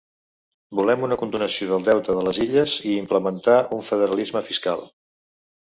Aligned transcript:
Volem 0.79 1.03
una 1.07 1.17
condonació 1.19 1.67
del 1.73 1.85
deute 1.89 2.17
de 2.21 2.25
les 2.29 2.39
Illes 2.47 2.73
i 2.93 2.97
implementar 3.05 3.61
un 3.79 3.87
federalisme 3.91 4.45
fiscal. 4.53 4.87